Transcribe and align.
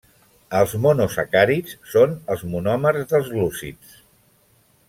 Els 0.59 0.71
monosacàrids 0.85 1.77
són 1.91 2.17
els 2.37 2.43
monòmers 2.55 3.07
dels 3.15 3.33
glúcids. 3.37 3.97